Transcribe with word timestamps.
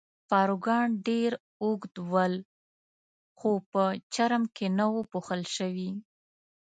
پاروګان 0.29 0.87
ډېر 1.07 1.31
اوږد 1.63 1.95
ول، 2.11 2.33
خو 3.37 3.51
په 3.71 3.83
چرم 4.13 4.43
کې 4.55 4.67
نه 4.77 4.85
وو 4.91 5.01
پوښل 5.11 5.41
شوي. 5.55 5.91